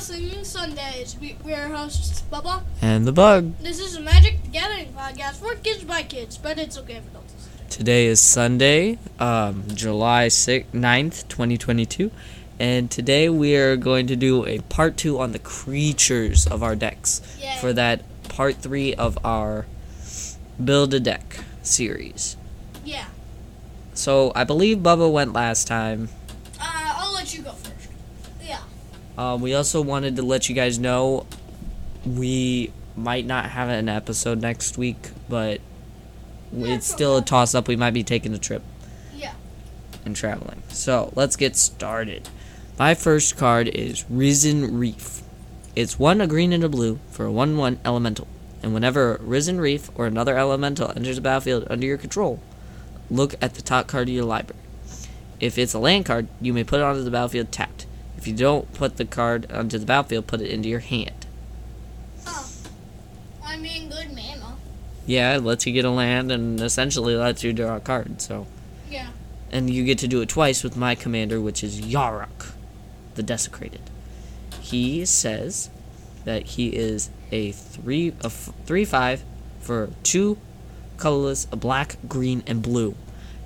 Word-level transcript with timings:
Singing 0.00 0.44
Sundays. 0.44 1.16
We, 1.18 1.38
we 1.42 1.54
are 1.54 1.68
hosts 1.68 2.22
Bubba. 2.30 2.62
And 2.82 3.06
the 3.06 3.12
bug. 3.12 3.56
This 3.60 3.78
is 3.78 3.96
a 3.96 4.00
Magic 4.00 4.42
the 4.42 4.50
Gathering 4.50 4.92
podcast 4.92 5.36
for 5.36 5.54
kids 5.54 5.84
by 5.84 6.02
kids, 6.02 6.36
but 6.36 6.58
it's 6.58 6.76
okay 6.76 7.00
for 7.00 7.08
adults. 7.08 7.48
Today 7.70 8.04
is 8.06 8.20
Sunday, 8.20 8.98
um, 9.18 9.64
July 9.74 10.26
6th, 10.26 10.66
9th, 10.72 11.26
2022. 11.28 12.10
And 12.60 12.90
today 12.90 13.30
we 13.30 13.56
are 13.56 13.76
going 13.76 14.06
to 14.08 14.16
do 14.16 14.44
a 14.46 14.58
part 14.60 14.98
two 14.98 15.18
on 15.18 15.32
the 15.32 15.38
creatures 15.38 16.46
of 16.46 16.62
our 16.62 16.76
decks. 16.76 17.22
Yay. 17.40 17.56
For 17.60 17.72
that 17.72 18.02
part 18.28 18.56
three 18.56 18.94
of 18.94 19.18
our 19.24 19.64
Build 20.62 20.92
a 20.92 21.00
Deck 21.00 21.38
series. 21.62 22.36
Yeah. 22.84 23.06
So 23.94 24.30
I 24.34 24.44
believe 24.44 24.78
Bubba 24.78 25.10
went 25.10 25.32
last 25.32 25.66
time. 25.66 26.10
Uh, 26.60 26.64
I'll 26.98 27.14
let 27.14 27.34
you 27.34 27.42
go. 27.42 27.54
Um, 29.18 29.40
we 29.40 29.54
also 29.54 29.80
wanted 29.80 30.16
to 30.16 30.22
let 30.22 30.48
you 30.48 30.54
guys 30.54 30.78
know 30.78 31.26
we 32.04 32.72
might 32.96 33.26
not 33.26 33.46
have 33.50 33.68
an 33.68 33.88
episode 33.88 34.40
next 34.40 34.76
week, 34.78 35.10
but 35.28 35.60
it's 36.56 36.86
still 36.86 37.16
a 37.16 37.22
toss 37.22 37.54
up. 37.54 37.68
We 37.68 37.76
might 37.76 37.92
be 37.94 38.04
taking 38.04 38.32
a 38.34 38.38
trip 38.38 38.62
Yeah. 39.16 39.32
and 40.04 40.14
traveling. 40.14 40.62
So 40.68 41.12
let's 41.14 41.36
get 41.36 41.56
started. 41.56 42.28
My 42.78 42.94
first 42.94 43.36
card 43.36 43.68
is 43.68 44.04
Risen 44.10 44.78
Reef. 44.78 45.22
It's 45.74 45.98
one 45.98 46.20
a 46.20 46.26
green 46.26 46.52
and 46.52 46.64
a 46.64 46.68
blue 46.68 46.98
for 47.10 47.24
a 47.26 47.32
1 47.32 47.56
1 47.56 47.80
elemental. 47.84 48.26
And 48.62 48.72
whenever 48.74 49.18
Risen 49.22 49.60
Reef 49.60 49.90
or 49.94 50.06
another 50.06 50.36
elemental 50.36 50.92
enters 50.94 51.16
the 51.16 51.22
battlefield 51.22 51.66
under 51.70 51.86
your 51.86 51.98
control, 51.98 52.40
look 53.10 53.34
at 53.40 53.54
the 53.54 53.62
top 53.62 53.86
card 53.86 54.08
of 54.08 54.14
your 54.14 54.24
library. 54.24 54.60
If 55.40 55.58
it's 55.58 55.74
a 55.74 55.78
land 55.78 56.06
card, 56.06 56.28
you 56.40 56.52
may 56.52 56.64
put 56.64 56.80
it 56.80 56.82
onto 56.82 57.02
the 57.02 57.10
battlefield 57.10 57.52
tapped. 57.52 57.85
If 58.26 58.30
you 58.32 58.38
don't 58.38 58.74
put 58.74 58.96
the 58.96 59.04
card 59.04 59.52
onto 59.52 59.78
the 59.78 59.86
battlefield, 59.86 60.26
put 60.26 60.40
it 60.40 60.50
into 60.50 60.68
your 60.68 60.80
hand. 60.80 61.26
Oh. 62.26 62.50
I 63.44 63.56
mean, 63.56 63.88
good 63.88 64.08
mana. 64.08 64.56
Yeah, 65.06 65.36
it 65.36 65.44
lets 65.44 65.64
you 65.64 65.72
get 65.72 65.84
a 65.84 65.90
land 65.90 66.32
and 66.32 66.60
essentially 66.60 67.14
lets 67.14 67.44
you 67.44 67.52
draw 67.52 67.76
a 67.76 67.80
card. 67.80 68.20
So, 68.20 68.48
Yeah. 68.90 69.10
and 69.52 69.70
you 69.70 69.84
get 69.84 69.98
to 69.98 70.08
do 70.08 70.22
it 70.22 70.28
twice 70.28 70.64
with 70.64 70.76
my 70.76 70.96
commander, 70.96 71.40
which 71.40 71.62
is 71.62 71.80
Yarok, 71.80 72.50
the 73.14 73.22
Desecrated. 73.22 73.82
He 74.60 75.04
says 75.06 75.70
that 76.24 76.46
he 76.46 76.70
is 76.70 77.10
a 77.30 77.52
three 77.52 78.08
a 78.22 78.26
f- 78.26 78.52
three 78.66 78.84
five 78.84 79.22
for 79.60 79.90
two 80.02 80.36
colorless, 80.96 81.46
a 81.52 81.56
black, 81.56 81.96
green, 82.08 82.42
and 82.44 82.60
blue, 82.60 82.96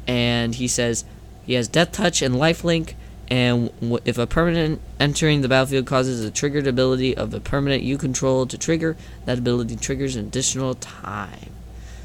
and 0.07 0.55
he 0.55 0.67
says 0.67 1.05
he 1.45 1.53
has 1.53 1.69
Death 1.69 1.93
Touch 1.93 2.23
and 2.23 2.35
Lifelink. 2.37 2.95
And 3.31 3.71
w- 3.81 4.01
if 4.05 4.19
a 4.19 4.27
permanent 4.27 4.81
entering 4.99 5.41
the 5.41 5.49
battlefield 5.49 5.87
causes 5.87 6.25
a 6.25 6.31
triggered 6.31 6.67
ability 6.67 7.17
of 7.17 7.33
a 7.33 7.41
permanent 7.41 7.83
you 7.83 7.97
control 7.97 8.45
to 8.47 8.59
trigger, 8.59 8.97
that 9.25 9.39
ability 9.39 9.77
triggers 9.77 10.17
an 10.17 10.27
additional 10.27 10.75
time. 10.75 11.51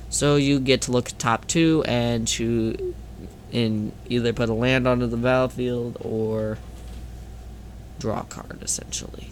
So 0.09 0.35
you 0.35 0.59
get 0.59 0.81
to 0.83 0.91
look 0.91 1.09
at 1.09 1.19
top 1.19 1.47
two 1.47 1.83
and 1.87 2.27
choose 2.27 2.77
and 3.51 3.91
either 4.09 4.33
put 4.33 4.49
a 4.49 4.53
land 4.53 4.87
onto 4.87 5.07
the 5.07 5.17
battlefield 5.17 5.97
or 6.01 6.57
draw 7.99 8.21
a 8.21 8.23
card 8.25 8.59
essentially. 8.61 9.29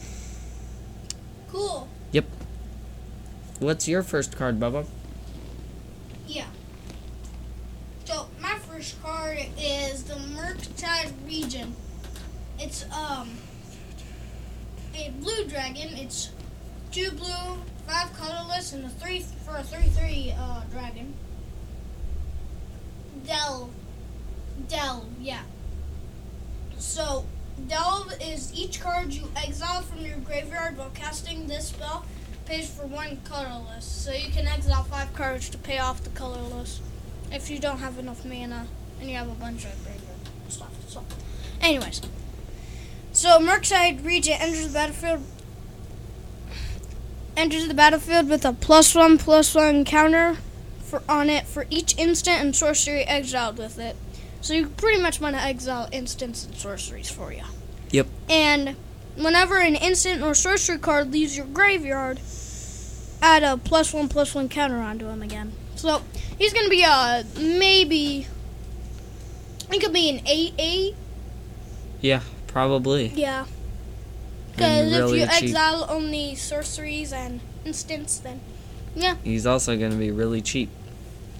Cool. 1.49 1.87
Yep. 2.11 2.25
What's 3.59 3.87
your 3.87 4.01
first 4.01 4.35
card, 4.35 4.59
Bubba? 4.59 4.85
Yeah. 6.27 6.47
So 8.05 8.27
my 8.41 8.55
first 8.59 9.01
card 9.03 9.39
is 9.57 10.03
the 10.03 10.17
Regent. 11.25 11.73
It's 12.59 12.83
um 12.91 13.29
a 14.93 15.11
blue 15.11 15.45
dragon. 15.45 15.89
It's 15.95 16.29
two 16.91 17.11
blue, 17.11 17.63
five 17.87 18.13
colorless, 18.17 18.73
and 18.73 18.85
a 18.85 18.89
three 18.89 19.21
for 19.45 19.55
a 19.55 19.63
three 19.63 19.87
three 19.87 20.33
uh, 20.37 20.63
dragon. 20.71 21.13
Delve, 23.25 23.69
delve, 24.67 25.05
yeah. 25.21 25.43
So 26.77 27.25
delve 27.67 28.13
is 28.21 28.53
each 28.53 28.81
card 28.81 29.13
you 29.13 29.29
exile 29.37 29.83
from 29.83 30.05
your 30.05 30.17
graveyard 30.17 30.77
while 30.77 30.91
casting 30.93 31.47
this 31.47 31.69
spell 31.69 32.05
pays 32.45 32.69
for 32.69 32.85
one 32.85 33.21
colorless. 33.23 33.85
So 33.85 34.11
you 34.11 34.31
can 34.31 34.47
exile 34.47 34.83
five 34.83 35.13
cards 35.13 35.49
to 35.51 35.57
pay 35.57 35.79
off 35.79 36.03
the 36.03 36.09
colorless 36.09 36.81
if 37.31 37.49
you 37.49 37.57
don't 37.59 37.77
have 37.77 37.97
enough 37.97 38.25
mana 38.25 38.67
and 38.99 39.09
you 39.09 39.15
have 39.15 39.29
a 39.29 39.35
bunch 39.35 39.63
of 39.63 39.71
graveyard. 39.85 40.12
So, 40.93 41.03
anyways, 41.59 42.01
so 43.13 43.39
Murktide 43.39 44.05
Regent 44.05 44.39
enters 44.39 44.67
the 44.67 44.73
battlefield. 44.73 45.23
Enters 47.35 47.67
the 47.67 47.73
battlefield 47.73 48.29
with 48.29 48.45
a 48.45 48.53
plus 48.53 48.93
one 48.93 49.17
plus 49.17 49.55
one 49.55 49.85
counter 49.85 50.37
for 50.83 51.01
on 51.09 51.31
it 51.31 51.47
for 51.47 51.65
each 51.71 51.97
instant 51.97 52.41
and 52.41 52.55
sorcery 52.55 53.03
exiled 53.05 53.57
with 53.57 53.79
it. 53.79 53.95
So 54.41 54.53
you 54.53 54.67
pretty 54.67 55.01
much 55.01 55.19
want 55.19 55.35
to 55.35 55.41
exile 55.41 55.89
instants 55.91 56.45
and 56.45 56.55
sorceries 56.55 57.09
for 57.09 57.33
you. 57.33 57.41
Yep. 57.89 58.07
And 58.29 58.75
whenever 59.15 59.57
an 59.57 59.75
instant 59.75 60.21
or 60.21 60.35
sorcery 60.35 60.77
card 60.77 61.11
leaves 61.11 61.35
your 61.35 61.47
graveyard, 61.47 62.19
add 63.19 63.41
a 63.41 63.57
plus 63.57 63.93
one 63.93 64.09
plus 64.09 64.35
one 64.35 64.47
counter 64.47 64.77
onto 64.77 65.07
him 65.07 65.23
again. 65.23 65.53
So 65.75 66.03
he's 66.37 66.53
gonna 66.53 66.69
be 66.69 66.83
a 66.83 67.25
maybe. 67.35 68.27
He 69.73 69.79
could 69.79 69.91
be 69.91 70.07
an 70.09 70.21
eight 70.27 70.53
eight. 70.59 70.95
Yeah, 71.99 72.21
probably. 72.45 73.07
Yeah. 73.07 73.45
Because 74.51 74.91
really 74.91 75.21
if 75.21 75.31
you 75.31 75.39
cheap. 75.39 75.49
exile 75.49 75.87
only 75.89 76.35
sorceries 76.35 77.11
and 77.11 77.39
instants, 77.65 78.19
then 78.19 78.39
yeah. 78.95 79.15
He's 79.23 79.47
also 79.47 79.75
going 79.75 79.91
to 79.91 79.97
be 79.97 80.11
really 80.11 80.41
cheap. 80.41 80.69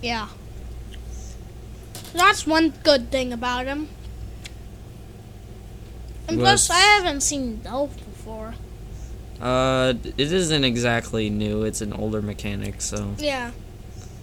yeah. 0.01 0.29
That's 2.13 2.45
one 2.45 2.73
good 2.83 3.11
thing 3.11 3.31
about 3.33 3.65
him. 3.65 3.89
And 6.27 6.39
plus, 6.39 6.69
I 6.69 6.79
haven't 6.79 7.21
seen 7.21 7.57
delve 7.57 7.95
before. 7.97 8.55
Uh, 9.41 9.93
it 10.17 10.31
isn't 10.31 10.63
exactly 10.63 11.29
new. 11.29 11.63
It's 11.63 11.81
an 11.81 11.91
older 11.91 12.21
mechanic, 12.21 12.81
so 12.81 13.15
Yeah. 13.17 13.51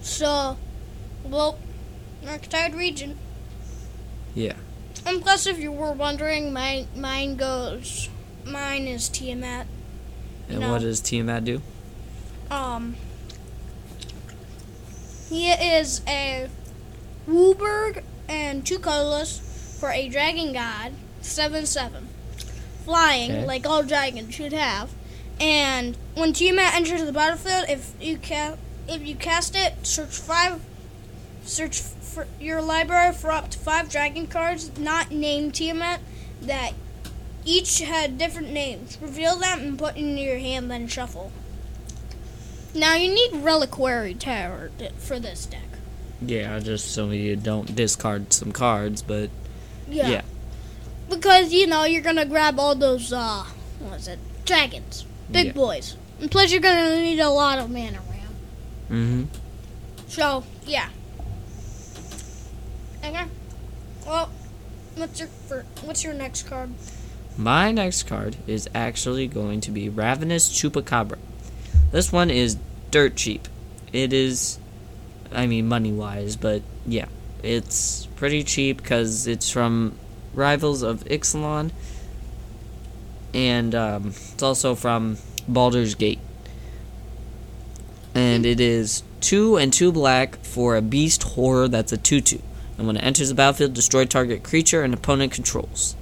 So, 0.03 0.57
well, 1.25 1.59
Murktide 2.25 2.77
Regent. 2.77 3.17
Yeah. 4.35 4.55
And 5.07 5.23
plus, 5.23 5.47
if 5.47 5.59
you 5.59 5.73
were 5.73 5.93
wondering, 5.93 6.53
my 6.53 6.87
mine 6.95 7.37
goes. 7.37 8.09
Mine 8.45 8.87
is 8.87 9.09
Tiamat. 9.09 9.67
And 10.49 10.61
No. 10.61 10.73
what 10.73 10.81
does 10.83 11.01
Tiamat 11.01 11.45
do? 11.45 11.63
Um, 12.51 12.97
he 15.29 15.51
is 15.51 16.01
a 16.09 16.49
WUBRG 17.29 18.03
and 18.29 18.67
two 18.67 18.79
colorless 18.79 19.41
for 19.79 19.91
a 19.91 20.09
dragon 20.09 20.53
god, 20.53 20.93
seven 21.21 21.67
seven, 21.67 22.09
flying 22.85 23.31
Okay. 23.31 23.47
like 23.47 23.67
all 23.67 23.83
dragons 23.83 24.35
should 24.35 24.53
have. 24.53 24.91
And 25.41 25.97
when 26.15 26.33
Tiamat 26.33 26.75
enters 26.75 27.03
the 27.05 27.13
battlefield, 27.13 27.67
if 27.69 27.93
you 28.01 28.19
ca- 28.19 28.57
if 28.89 29.07
you 29.07 29.15
cast 29.15 29.55
it, 29.57 29.75
search 29.87 30.11
five, 30.11 30.61
search 31.45 31.81
for 32.11 32.27
your 32.41 32.61
library 32.61 33.13
for 33.15 33.31
up 33.31 33.51
to 33.51 33.59
five 33.59 33.89
dragon 33.89 34.27
cards 34.27 34.77
not 34.79 35.11
named 35.11 35.55
Tiamat 35.55 36.01
that 36.43 36.73
each 37.45 37.81
had 37.81 38.19
different 38.19 38.51
names. 38.51 38.99
Reveal 39.01 39.37
them 39.37 39.61
and 39.61 39.79
put 39.79 39.97
into 39.97 40.21
your 40.21 40.39
hand, 40.39 40.71
then 40.71 40.87
shuffle. 40.89 41.31
Now 42.75 42.95
you 42.95 43.13
need 43.13 43.43
reliquary 43.43 44.15
tower 44.15 44.71
for 44.99 45.19
this 45.19 45.47
deck. 45.47 45.63
Yeah, 46.21 46.59
just 46.61 46.93
so 46.93 47.11
you 47.11 47.35
don't 47.37 47.75
discard 47.75 48.33
some 48.33 48.53
cards, 48.53 49.03
but 49.03 49.31
Yeah. 49.89 50.09
Yeah. 50.09 50.23
Because 51.09 51.53
you 51.53 51.67
know 51.67 51.85
you're 51.85 52.03
gonna 52.03 52.27
grab 52.27 52.61
all 52.61 52.75
those 52.75 53.13
uh, 53.13 53.45
what 53.81 53.99
is 54.01 54.09
it? 54.09 54.19
Dragons, 54.45 55.05
big 55.31 55.47
Yeah. 55.47 55.53
boys, 55.53 55.97
and 56.21 56.31
plus 56.31 56.53
you're 56.53 56.61
gonna 56.61 56.97
need 57.01 57.19
a 57.21 57.31
lot 57.31 57.59
of 57.59 57.71
mana 57.71 57.99
ramp. 58.11 58.35
mm-hmm. 58.91 59.25
So 60.09 60.45
yeah. 60.67 60.89
Okay. 63.05 63.25
Well, 64.07 64.31
what's 64.97 65.19
your 65.19 65.29
fir- 65.29 65.67
what's 65.83 66.05
your 66.05 66.15
next 66.15 66.45
card? 66.49 66.71
My 67.37 67.71
next 67.71 68.05
card 68.05 68.37
is 68.47 68.69
actually 68.75 69.27
going 69.27 69.61
to 69.63 69.71
be 69.71 69.89
Ravenous 69.89 70.49
Chupacabra. 70.51 71.19
This 71.91 72.13
one 72.13 72.31
is 72.31 72.57
dirt 72.91 73.17
cheap. 73.17 73.49
It 73.93 74.13
is, 74.13 74.59
I 75.33 75.47
mean, 75.47 75.67
money 75.67 75.93
wise, 75.93 76.37
but 76.37 76.63
yeah, 76.87 77.07
it's 77.43 78.07
pretty 78.17 78.45
cheap 78.45 78.79
because 78.79 79.27
it's 79.27 79.51
from 79.51 79.95
Rivals 80.35 80.83
of 80.83 81.05
Ixalan, 81.05 81.71
and 83.33 83.75
um, 83.75 84.09
it's 84.09 84.43
also 84.43 84.75
from 84.75 85.17
Baldur's 85.49 85.95
Gate. 85.95 86.21
And 88.15 88.45
it 88.45 88.61
is 88.61 89.03
two 89.21 89.57
and 89.57 89.73
two 89.73 89.93
black 89.93 90.37
for 90.45 90.77
a 90.77 90.83
beast 90.83 91.23
horror 91.23 91.69
that's 91.69 91.93
a 91.93 91.97
2 91.97 92.21
2. 92.21 92.43
And 92.81 92.87
when 92.87 92.97
it 92.97 93.01
enters 93.01 93.29
the 93.29 93.35
battlefield, 93.35 93.75
destroy 93.75 94.07
target 94.07 94.43
creature 94.43 94.83
and 94.83 94.95
opponent 94.95 95.33
controls. 95.33 95.95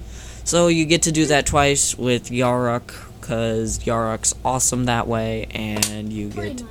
So 0.45 0.69
you 0.69 0.85
get 0.85 1.01
to 1.01 1.11
do 1.11 1.25
that 1.25 1.45
twice 1.45 1.97
with 1.97 2.29
Yarok 2.29 2.93
because 3.19 3.79
Yarok's 3.79 4.33
awesome 4.45 4.85
that 4.85 5.05
way, 5.05 5.47
and 5.51 6.13
you 6.13 6.29
get 6.29 6.63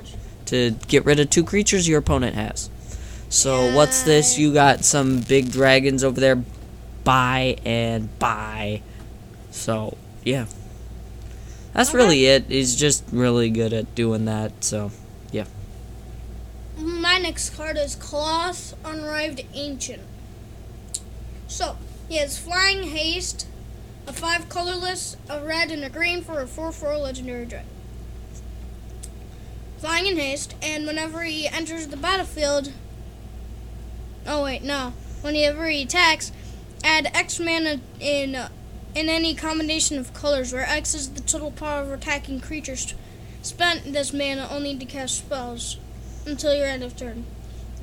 to 0.47 0.71
get 0.87 1.05
rid 1.05 1.19
of 1.19 1.29
two 1.29 1.43
creatures 1.43 1.87
your 1.87 1.99
opponent 1.99 2.33
has. 2.33 2.71
So 3.29 3.75
what's 3.75 4.01
this? 4.01 4.39
You 4.39 4.51
got 4.51 4.83
some 4.83 5.21
big 5.21 5.51
dragons 5.51 6.03
over 6.03 6.19
there. 6.19 6.43
Buy 7.03 7.57
and 7.63 8.09
buy. 8.17 8.81
So 9.51 9.95
yeah, 10.23 10.47
that's 11.73 11.89
Okay. 11.89 11.97
really 11.99 12.25
it. 12.25 12.45
He's 12.47 12.75
just 12.75 13.03
really 13.11 13.51
good 13.51 13.73
at 13.73 13.93
doing 13.93 14.25
that. 14.25 14.63
So 14.63 14.89
My 16.79 17.17
next 17.17 17.49
card 17.57 17.75
is 17.75 17.97
Klauth 17.97 18.73
Unrivaled 18.85 19.45
Ancient. 19.53 20.01
So, 21.45 21.75
he 22.07 22.15
has 22.15 22.39
Flying 22.39 22.83
Haste, 22.83 23.47
a 24.07 24.13
5 24.13 24.47
colorless, 24.47 25.17
a 25.29 25.43
red, 25.43 25.71
and 25.71 25.83
a 25.83 25.89
green 25.89 26.21
for 26.21 26.39
a 26.39 26.47
4 26.47 26.71
4 26.71 26.95
legendary 26.95 27.45
dragon. 27.45 27.67
Flying 29.79 30.05
in 30.05 30.15
Haste, 30.15 30.55
and 30.61 30.87
whenever 30.87 31.23
he 31.23 31.49
enters 31.49 31.87
the 31.87 31.97
battlefield. 31.97 32.71
Oh, 34.25 34.45
wait, 34.45 34.63
no. 34.63 34.93
Whenever 35.19 35.67
he 35.67 35.81
attacks, 35.81 36.31
add 36.81 37.11
X 37.13 37.41
mana 37.41 37.81
in, 37.99 38.37
in 38.95 39.09
any 39.09 39.35
combination 39.35 39.97
of 39.97 40.13
colors, 40.13 40.53
where 40.53 40.63
X 40.63 40.93
is 40.93 41.09
the 41.09 41.21
total 41.21 41.51
power 41.51 41.81
of 41.81 41.91
attacking 41.91 42.39
creatures. 42.39 42.93
Spent 43.41 43.91
this 43.91 44.13
mana 44.13 44.47
only 44.49 44.77
to 44.77 44.85
cast 44.85 45.17
spells 45.17 45.75
until 46.25 46.53
your 46.53 46.67
end 46.67 46.83
of 46.83 46.95
turn. 46.95 47.25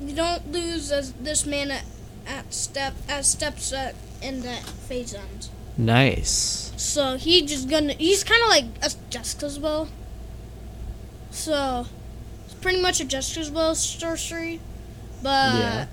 You 0.01 0.15
don't 0.15 0.51
lose 0.51 0.91
as 0.91 1.13
this 1.13 1.45
mana 1.45 1.81
at 2.27 2.53
step 2.53 2.93
as 3.09 3.27
steps 3.27 3.71
at 3.73 3.95
in 4.21 4.41
that 4.41 4.63
phase 4.63 5.13
ends. 5.13 5.49
nice. 5.77 6.71
So 6.77 7.17
he 7.17 7.45
just 7.45 7.69
gonna 7.69 7.93
he's 7.93 8.23
kind 8.23 8.41
of 8.43 8.49
like 8.49 8.65
a 8.83 8.91
Jessica's 9.09 9.57
bow. 9.59 9.87
So 11.31 11.85
it's 12.45 12.53
pretty 12.55 12.81
much 12.81 12.99
a 12.99 13.05
Jessica's 13.05 13.49
bow 13.49 13.73
sorcery, 13.73 14.59
but 15.23 15.53
Yeah. 15.55 15.85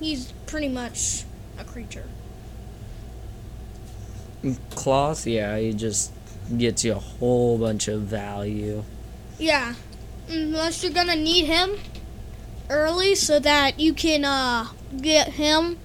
he's 0.00 0.32
pretty 0.46 0.68
much 0.68 1.24
a 1.58 1.64
creature. 1.64 2.04
Klauth, 4.70 5.30
yeah, 5.32 5.56
he 5.58 5.72
just 5.72 6.10
gets 6.58 6.84
you 6.84 6.92
a 6.92 6.98
whole 6.98 7.58
bunch 7.58 7.86
of 7.88 8.02
value. 8.02 8.82
Yeah, 9.38 9.74
unless 10.32 10.82
you're 10.82 10.92
gonna 10.92 11.16
need 11.16 11.46
him 11.46 11.78
early 12.70 13.14
so 13.14 13.38
that 13.38 13.78
you 13.78 13.92
can 13.92 14.24
uh, 14.24 14.68
get 15.00 15.34
him 15.34 15.78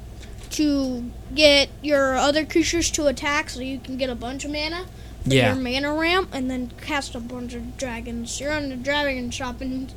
to 0.51 1.11
get 1.35 1.69
your 1.81 2.15
other 2.15 2.45
creatures 2.45 2.89
to 2.91 3.07
attack, 3.07 3.49
so 3.49 3.59
you 3.59 3.79
can 3.79 3.97
get 3.97 4.09
a 4.09 4.15
bunch 4.15 4.45
of 4.45 4.51
mana. 4.51 4.85
for 5.23 5.33
Yeah. 5.33 5.53
Your 5.53 5.61
mana 5.61 5.93
ramp, 5.93 6.29
and 6.31 6.49
then 6.49 6.71
cast 6.81 7.15
a 7.15 7.19
bunch 7.19 7.53
of 7.53 7.77
dragons. 7.77 8.39
You're 8.39 8.53
on 8.53 8.71
a 8.71 8.77
dragon 8.77 9.29
shopping 9.29 9.89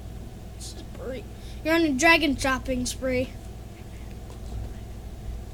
spree. 0.58 1.24
You're 1.64 1.74
on 1.74 1.82
a 1.82 1.92
dragon 1.92 2.36
shopping 2.36 2.84
spree. 2.86 3.30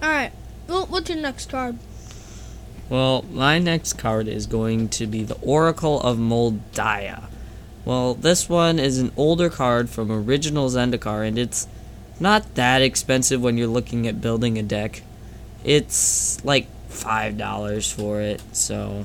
All 0.02 0.08
right. 0.10 0.32
Well, 0.66 0.86
what's 0.86 1.08
your 1.10 1.18
next 1.18 1.50
card? 1.50 1.78
Well, 2.88 3.24
my 3.30 3.58
next 3.58 3.94
card 3.94 4.28
is 4.28 4.46
going 4.46 4.88
to 4.90 5.06
be 5.06 5.24
the 5.24 5.36
Oracle 5.42 6.00
of 6.00 6.18
Mul 6.18 6.60
Daya. 6.72 7.24
Well, 7.86 8.14
this 8.14 8.48
one 8.48 8.80
is 8.80 8.98
an 8.98 9.12
older 9.16 9.48
card 9.48 9.88
from 9.88 10.10
original 10.10 10.68
Zendikar, 10.68 11.26
and 11.26 11.38
it's 11.38 11.68
not 12.18 12.56
that 12.56 12.82
expensive 12.82 13.40
when 13.40 13.56
you're 13.56 13.68
looking 13.68 14.08
at 14.08 14.20
building 14.20 14.58
a 14.58 14.62
deck. 14.64 15.02
It's 15.62 16.44
like 16.44 16.66
five 16.88 17.38
dollars 17.38 17.90
for 17.90 18.20
it, 18.20 18.42
so 18.52 19.04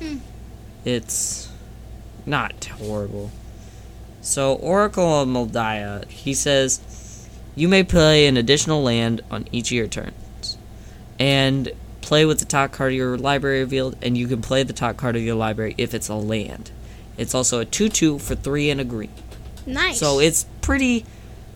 Hmm. 0.00 0.16
it's 0.84 1.48
not 2.26 2.64
horrible. 2.64 3.30
So, 4.20 4.54
Oracle 4.54 5.22
of 5.22 5.28
Mul 5.28 5.46
Daya, 5.46 6.08
he 6.08 6.34
says, 6.34 6.80
you 7.54 7.68
may 7.68 7.84
play 7.84 8.26
an 8.26 8.36
additional 8.36 8.82
land 8.82 9.20
on 9.30 9.46
each 9.52 9.68
of 9.70 9.76
your 9.76 9.86
turns, 9.86 10.58
and 11.20 11.70
play 12.00 12.24
with 12.24 12.40
the 12.40 12.44
top 12.44 12.72
card 12.72 12.90
of 12.92 12.96
your 12.96 13.16
library 13.16 13.60
revealed, 13.60 13.96
and 14.02 14.18
you 14.18 14.26
can 14.26 14.42
play 14.42 14.64
the 14.64 14.72
top 14.72 14.96
card 14.96 15.14
of 15.14 15.22
your 15.22 15.36
library 15.36 15.76
if 15.78 15.94
it's 15.94 16.08
a 16.08 16.14
land. 16.14 16.72
It's 17.16 17.34
also 17.34 17.60
a 17.60 17.64
two-two 17.64 18.18
for 18.18 18.34
three 18.34 18.70
and 18.70 18.80
a 18.80 18.84
green. 18.84 19.10
Nice. 19.66 19.98
So 19.98 20.18
it's 20.20 20.46
pretty 20.60 21.04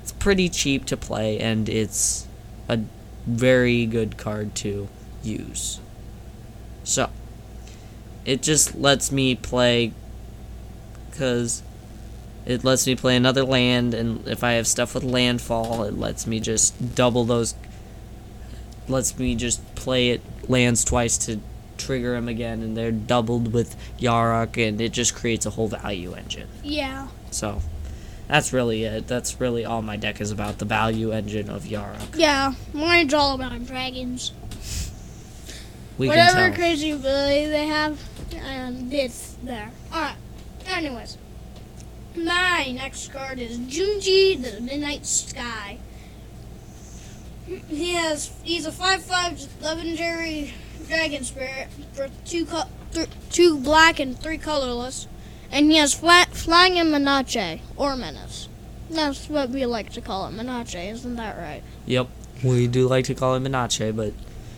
it's 0.03 0.13
pretty 0.13 0.49
cheap 0.49 0.87
to 0.87 0.97
play 0.97 1.39
and 1.39 1.69
it's 1.69 2.27
a 2.69 2.81
very 3.27 3.87
good 3.87 4.17
card 4.17 4.55
to 4.57 4.89
use. 5.23 5.81
So 6.85 7.11
it 8.25 8.43
just 8.43 8.75
lets 8.75 9.13
me 9.13 9.35
play 9.35 9.93
cuz 11.13 11.63
it 12.47 12.65
lets 12.65 12.87
me 12.87 12.97
play 12.97 13.17
another 13.17 13.45
land 13.45 13.93
and 13.95 14.27
if 14.27 14.43
I 14.43 14.53
have 14.53 14.67
stuff 14.67 14.95
with 14.95 15.05
landfall 15.05 15.85
it 15.85 15.99
lets 15.99 16.27
me 16.27 16.41
just 16.41 16.95
double 16.95 17.25
those 17.25 17.55
lets 18.89 19.19
me 19.19 19.35
just 19.35 19.75
play 19.75 20.11
it 20.11 20.23
lands 20.49 20.85
twice 20.85 21.19
to 21.19 21.39
trigger 21.81 22.13
them 22.13 22.29
again 22.29 22.63
and 22.63 22.77
they're 22.77 22.93
doubled 22.93 23.53
with 23.53 23.77
Yarok 23.99 24.57
and 24.69 24.81
it 24.81 24.93
just 24.93 25.15
creates 25.15 25.47
a 25.47 25.51
whole 25.51 25.69
value 25.69 26.15
engine. 26.15 26.49
yeah. 26.63 27.09
So 27.31 27.61
that's 28.29 28.53
really 28.53 28.85
it. 28.85 29.07
That's 29.09 29.41
really 29.41 29.65
all 29.65 29.83
my 29.83 29.97
deck 29.97 30.21
is 30.21 30.31
about 30.31 30.59
the 30.59 30.65
value 30.65 31.13
engine 31.13 31.49
of 31.49 31.65
Yarok. 31.65 32.17
Yeah, 32.17 32.55
mine's 32.73 33.15
all 33.15 33.35
about 33.35 33.65
dragons. 33.67 34.33
We 35.99 36.09
Whatever 36.09 36.33
can 36.37 36.51
tell. 36.51 36.55
crazy 36.59 36.91
ability 36.93 37.47
they 37.47 37.67
have, 37.67 38.01
and 38.35 38.93
it's 38.93 39.37
there. 39.43 39.71
Alright, 39.93 40.17
anyways. 40.67 41.19
My 42.17 42.73
next 42.75 43.13
card 43.13 43.39
is 43.39 43.59
Junji, 43.59 44.41
the 44.41 44.61
Midnight 44.61 45.05
Sky. 45.07 45.79
He 47.69 47.95
has, 47.95 48.31
he's 48.45 48.67
a 48.67 48.71
5-5 48.71 49.49
legendary 49.63 50.55
dragon 50.87 51.25
spirit 51.25 51.69
for 51.93 52.09
two, 52.25 52.47
co- 52.47 52.69
th- 52.93 53.09
two 53.31 53.59
black 53.59 53.99
and 53.99 54.19
three 54.19 54.39
colorless. 54.39 55.09
And 55.51 55.71
he 55.71 55.79
has 55.79 55.93
flat, 55.93 56.29
flying 56.35 56.79
and 56.79 56.93
Menache, 56.93 57.61
or 57.77 57.97
Menace. 57.97 58.49
That's 58.89 59.29
what 59.29 59.51
we 59.51 59.67
like 59.67 59.91
to 59.95 60.01
call 60.01 60.27
it, 60.29 60.33
Menache, 60.33 60.91
isn't 60.91 61.17
that 61.17 61.37
right? 61.39 61.63
Yep. 61.87 62.09
We 62.45 62.69
do 62.69 62.87
like 62.89 63.05
to 63.07 63.15
call 63.15 63.35
it 63.35 63.41
Menache, 63.41 63.95
but 63.95 64.13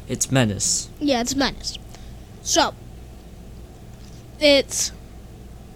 it's 0.09 0.31
Menace. 0.31 0.91
Yeah, 1.01 1.23
it's 1.23 1.35
Menace. 1.35 1.79
So, 2.43 2.75
it's 4.39 4.93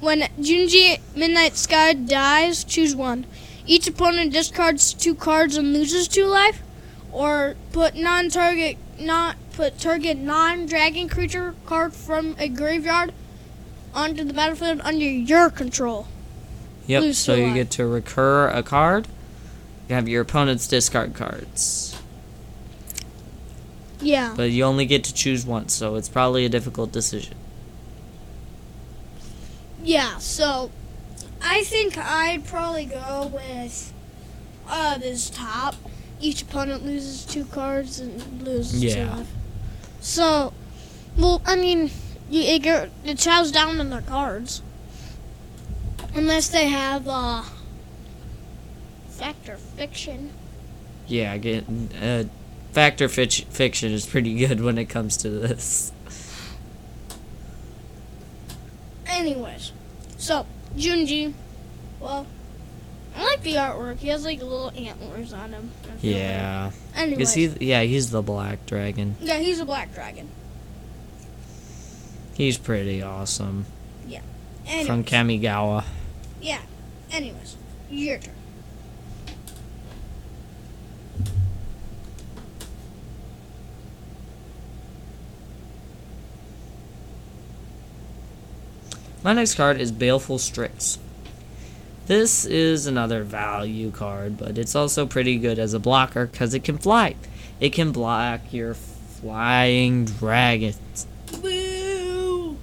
when 0.00 0.20
Junji 0.38 1.00
Midnight 1.14 1.56
Sky 1.56 1.94
dies, 1.94 2.62
choose 2.64 2.94
one. 2.94 3.24
Each 3.66 3.86
opponent 3.88 4.32
discards 4.32 4.92
two 4.92 5.14
cards 5.14 5.56
and 5.56 5.72
loses 5.72 6.08
two 6.08 6.26
life, 6.26 6.62
or 7.16 7.56
put 7.72 7.94
non-target 7.94 8.76
not 9.00 9.36
put 9.54 9.78
target 9.78 10.18
non-dragon 10.18 11.08
creature 11.08 11.54
card 11.64 11.94
from 11.94 12.36
a 12.38 12.46
graveyard 12.46 13.10
onto 13.94 14.22
the 14.22 14.34
battlefield 14.34 14.80
under 14.82 15.04
your 15.06 15.48
control. 15.48 16.06
Yep. 16.86 17.02
Lose 17.02 17.18
so 17.18 17.34
you 17.34 17.54
get 17.54 17.70
to 17.72 17.86
recur 17.86 18.48
a 18.48 18.62
card. 18.62 19.08
You 19.88 19.94
have 19.94 20.06
your 20.08 20.20
opponent's 20.20 20.66
discard 20.68 21.14
cards, 21.14 21.96
Yeah. 24.02 24.34
but 24.36 24.50
you 24.50 24.64
only 24.64 24.84
get 24.84 25.02
to 25.04 25.14
choose 25.14 25.46
once, 25.46 25.72
so 25.72 25.94
it's 25.94 26.08
probably 26.10 26.44
a 26.44 26.48
difficult 26.50 26.92
decision. 26.92 27.34
Yeah, 29.82 30.18
so 30.18 30.70
I 31.40 31.62
think 31.64 31.96
I'd 31.96 32.44
probably 32.44 32.84
go 32.84 33.30
with 33.32 33.92
uh 34.68 34.98
this 34.98 35.30
top. 35.30 35.76
Each 36.20 36.42
opponent 36.42 36.84
loses 36.84 37.24
two 37.24 37.44
cards 37.44 38.00
and 38.00 38.42
loses 38.42 38.80
two 38.80 38.88
Yeah. 38.88 39.16
life. 39.16 39.28
So, 40.00 40.52
well, 41.16 41.42
I 41.44 41.56
mean, 41.56 41.90
you, 42.30 42.42
it, 42.42 42.62
go- 42.62 42.88
it 43.04 43.18
chows 43.18 43.52
down 43.52 43.80
on 43.80 43.90
their 43.90 44.00
cards. 44.02 44.62
Unless 46.14 46.48
they 46.48 46.68
have 46.68 47.06
uh 47.06 47.42
fact 49.10 49.48
or 49.48 49.56
fiction. 49.56 50.30
Yeah, 51.06 51.32
I 51.32 51.38
get 51.38 51.64
uh, 52.02 52.24
factor 52.72 53.08
fic- 53.08 53.44
fiction 53.46 53.92
is 53.92 54.06
pretty 54.06 54.34
good 54.34 54.60
when 54.62 54.78
it 54.78 54.86
comes 54.86 55.16
to 55.18 55.28
this. 55.30 55.92
Anyways, 59.06 59.72
so 60.18 60.46
Junji, 60.76 61.32
well, 62.00 62.26
I 63.16 63.24
like 63.24 63.42
the 63.42 63.54
artwork. 63.54 63.98
He 63.98 64.08
has 64.08 64.24
like 64.24 64.40
little 64.40 64.70
antlers 64.76 65.32
on 65.32 65.52
him. 65.52 65.70
I 65.84 65.86
feel 65.86 66.12
like. 66.12 66.20
Yeah. 66.20 66.70
Anyways, 66.94 67.28
Is 67.36 67.56
he? 67.58 67.66
Yeah, 67.66 67.82
he's 67.82 68.10
the 68.10 68.22
black 68.22 68.66
dragon. 68.66 69.16
yeah, 69.20 69.38
he's 69.38 69.58
a 69.60 69.64
black 69.64 69.94
dragon. 69.94 70.28
He's 72.34 72.58
pretty 72.58 73.02
awesome. 73.02 73.66
Anyways. 74.68 74.86
From 74.88 75.04
Kamigawa. 75.04 75.84
Yeah. 76.40 76.58
Anyways, 77.12 77.56
your 77.88 78.18
turn. 78.18 78.34
My 89.22 89.32
next 89.32 89.54
card 89.54 89.80
is 89.80 89.90
Baleful 89.90 90.38
Strix. 90.38 90.98
This 92.06 92.44
is 92.44 92.86
another 92.86 93.24
value 93.24 93.90
card, 93.90 94.38
but 94.38 94.58
it's 94.58 94.76
also 94.76 95.06
pretty 95.06 95.38
good 95.38 95.58
as 95.58 95.74
a 95.74 95.80
blocker 95.80 96.26
because 96.26 96.54
it 96.54 96.62
can 96.62 96.78
fly. 96.78 97.16
It 97.58 97.72
can 97.72 97.90
block 97.90 98.52
your 98.52 98.74
flying 98.74 100.04
dragons. 100.04 101.06
Boo! 101.42 102.56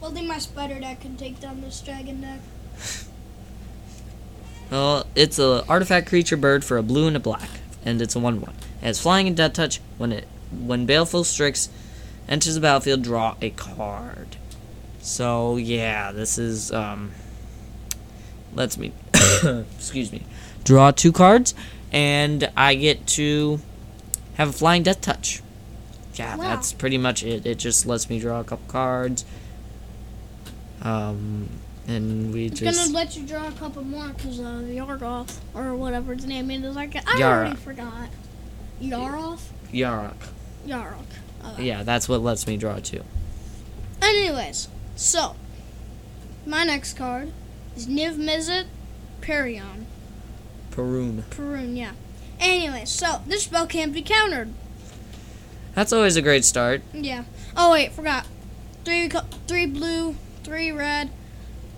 Well, 0.00 0.10
my 0.10 0.38
spider 0.38 0.80
deck 0.80 1.02
can 1.02 1.18
take 1.18 1.38
down 1.38 1.60
this 1.60 1.82
dragon 1.82 2.22
deck. 2.22 2.40
Well, 4.70 5.06
it's 5.14 5.38
a 5.38 5.66
artifact 5.68 6.08
creature 6.08 6.36
bird 6.38 6.64
for 6.64 6.78
a 6.78 6.82
blue 6.82 7.08
and 7.08 7.16
a 7.16 7.20
black, 7.20 7.48
and 7.84 8.00
it's 8.00 8.16
a 8.16 8.18
one-one. 8.18 8.54
It 8.80 8.86
has 8.86 9.00
flying 9.00 9.26
and 9.26 9.36
death 9.36 9.52
touch. 9.52 9.80
When 9.98 10.12
it 10.12 10.28
when 10.50 10.86
Baleful 10.86 11.24
Strix 11.24 11.68
enters 12.26 12.54
the 12.54 12.60
battlefield, 12.62 13.02
draw 13.02 13.36
a 13.42 13.50
card. 13.50 14.36
So 15.00 15.56
yeah, 15.56 16.12
this 16.12 16.38
is 16.38 16.72
um 16.72 17.12
lets 18.54 18.76
me 18.78 18.92
excuse 19.76 20.12
me 20.12 20.22
draw 20.64 20.90
two 20.90 21.12
cards, 21.12 21.54
and 21.92 22.50
I 22.56 22.74
get 22.74 23.06
to 23.08 23.60
have 24.34 24.50
a 24.50 24.52
flying 24.52 24.82
death 24.82 25.00
touch. 25.00 25.42
Yeah, 26.14 26.36
Wow. 26.36 26.44
that's 26.44 26.72
pretty 26.72 26.98
much 26.98 27.22
it. 27.22 27.46
It 27.46 27.58
just 27.58 27.86
lets 27.86 28.10
me 28.10 28.18
draw 28.18 28.40
a 28.40 28.44
couple 28.44 28.66
cards. 28.68 29.24
Um, 30.82 31.48
and 31.86 32.32
we 32.32 32.50
just. 32.50 32.62
It's 32.62 32.76
just 32.76 32.92
gonna 32.92 32.98
let 33.04 33.16
you 33.16 33.26
draw 33.26 33.48
a 33.48 33.52
couple 33.52 33.82
more 33.82 34.08
because 34.08 34.40
uh, 34.40 34.62
Yargoth 34.64 35.38
or 35.54 35.74
whatever 35.74 36.12
its 36.12 36.24
name 36.24 36.50
is. 36.50 36.76
I, 36.76 36.90
I 37.06 37.22
already 37.22 37.56
forgot. 37.56 38.10
Yaroth? 38.80 39.40
Yarok. 39.72 40.14
Yarok. 40.66 41.04
Okay. 41.52 41.64
Yeah, 41.64 41.82
that's 41.82 42.08
what 42.08 42.20
lets 42.20 42.46
me 42.46 42.56
draw 42.56 42.78
two. 42.78 43.02
Anyways, 44.02 44.68
so 44.96 45.34
my 46.46 46.64
next 46.64 46.96
card 46.96 47.32
is 47.78 47.86
Niv 47.86 48.16
Mizzet 48.16 48.66
Perion. 49.20 49.84
Parun. 50.72 51.22
Parun, 51.30 51.76
yeah. 51.76 51.92
Anyway, 52.40 52.84
so 52.84 53.22
this 53.24 53.44
spell 53.44 53.68
can't 53.68 53.92
be 53.92 54.02
countered. 54.02 54.52
That's 55.74 55.92
always 55.92 56.16
a 56.16 56.22
great 56.22 56.44
start. 56.44 56.82
Yeah. 56.92 57.22
Oh 57.56 57.70
wait, 57.70 57.92
forgot. 57.92 58.26
Three, 58.84 59.08
three 59.46 59.66
blue, 59.66 60.16
three 60.42 60.72
red, 60.72 61.10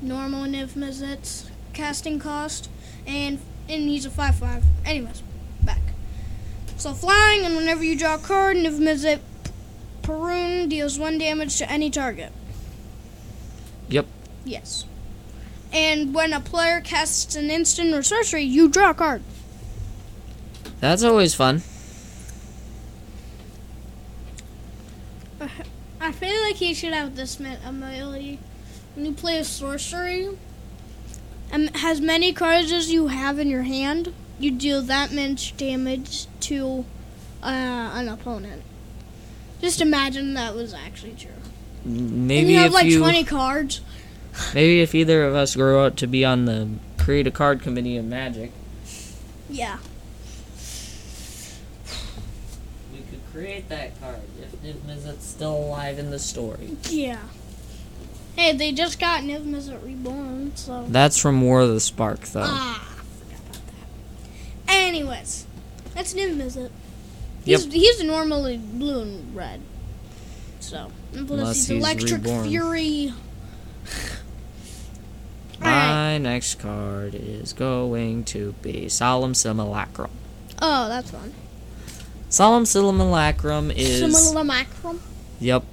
normal 0.00 0.44
Niv 0.44 0.70
Mizzet 0.70 1.50
casting 1.74 2.18
cost, 2.18 2.70
and 3.06 3.38
and 3.68 3.82
he's 3.82 4.06
a 4.06 4.10
five 4.10 4.36
five. 4.36 4.64
Anyways, 4.86 5.22
back. 5.62 5.82
So 6.78 6.94
flying, 6.94 7.44
and 7.44 7.56
whenever 7.56 7.84
you 7.84 7.98
draw 7.98 8.14
a 8.14 8.18
card, 8.18 8.56
Niv 8.56 8.78
Mizzet 8.78 9.20
Parun 10.02 10.66
deals 10.70 10.98
one 10.98 11.18
damage 11.18 11.58
to 11.58 11.70
any 11.70 11.90
target. 11.90 12.32
Yep. 13.90 14.06
Yes. 14.46 14.86
And 15.72 16.14
when 16.14 16.32
a 16.32 16.40
player 16.40 16.80
casts 16.80 17.36
an 17.36 17.50
instant 17.50 17.94
or 17.94 18.02
sorcery, 18.02 18.42
you 18.42 18.68
draw 18.68 18.90
a 18.90 18.94
card. 18.94 19.22
That's 20.80 21.02
always 21.02 21.34
fun. 21.34 21.62
I 26.00 26.12
feel 26.12 26.42
like 26.42 26.56
he 26.56 26.74
should 26.74 26.92
have 26.92 27.14
this 27.14 27.38
ability. 27.38 28.38
When 28.94 29.06
you 29.06 29.12
play 29.12 29.38
a 29.38 29.44
sorcery, 29.44 30.30
and 31.52 31.74
has 31.76 32.00
many 32.00 32.32
cards 32.32 32.72
as 32.72 32.90
you 32.90 33.08
have 33.08 33.38
in 33.38 33.48
your 33.48 33.62
hand, 33.62 34.12
you 34.38 34.50
deal 34.50 34.82
that 34.82 35.12
much 35.12 35.56
damage 35.56 36.26
to 36.40 36.84
uh, 37.42 37.46
an 37.94 38.08
opponent. 38.08 38.62
Just 39.60 39.80
imagine 39.80 40.34
that 40.34 40.54
was 40.54 40.72
actually 40.72 41.14
true. 41.18 41.30
Maybe 41.84 42.40
and 42.40 42.50
you 42.50 42.58
have 42.58 42.72
like 42.72 42.86
you, 42.86 42.98
20 42.98 43.24
cards. 43.24 43.80
Maybe 44.54 44.80
if 44.80 44.94
either 44.94 45.24
of 45.24 45.34
us 45.34 45.56
grow 45.56 45.84
up 45.84 45.96
to 45.96 46.06
be 46.06 46.24
on 46.24 46.44
the 46.44 46.68
create 46.98 47.26
a 47.26 47.30
card 47.30 47.60
committee 47.62 47.96
of 47.96 48.04
Magic, 48.04 48.52
Yeah. 49.48 49.78
we 52.92 52.98
could 53.10 53.20
create 53.32 53.68
that 53.68 53.98
card 54.00 54.20
if 54.40 54.52
Niv 54.62 54.80
Mizzet's 54.86 55.26
still 55.26 55.54
alive 55.56 55.98
in 55.98 56.10
the 56.10 56.18
story. 56.18 56.76
Yeah. 56.88 57.18
Hey, 58.36 58.56
they 58.56 58.72
just 58.72 58.98
got 59.00 59.22
Niv 59.22 59.44
Mizzet 59.44 59.84
Reborn, 59.84 60.52
so. 60.54 60.86
That's 60.88 61.18
from 61.18 61.42
War 61.42 61.60
of 61.62 61.70
the 61.70 61.80
Spark, 61.80 62.20
though. 62.28 62.42
Ah, 62.44 62.80
I 62.82 62.94
forgot 63.24 63.40
about 63.40 63.52
that. 64.66 64.72
Anyways, 64.74 65.46
that's 65.94 66.14
Niv 66.14 66.36
Mizzet. 66.36 66.70
He's, 67.44 67.64
Yep. 67.64 67.72
he's 67.72 68.02
normally 68.04 68.58
blue 68.58 69.00
and 69.02 69.34
red. 69.34 69.60
So, 70.60 70.92
plus 71.12 71.30
Unless 71.30 71.56
he's, 71.56 71.68
he's 71.68 71.78
Electric 71.82 72.12
reborn. 72.24 72.48
Fury. 72.48 73.12
My 75.60 76.18
next 76.18 76.58
card 76.58 77.14
is 77.14 77.52
going 77.52 78.24
to 78.24 78.52
be 78.62 78.88
Solemn 78.88 79.34
Simulacrum. 79.34 80.10
Oh, 80.60 80.88
that's 80.88 81.10
fun. 81.10 81.34
Solemn 82.28 82.64
Simulacrum 82.64 83.70
is 83.70 83.98
Simulacrum. 83.98 85.00
Yep. 85.40 85.64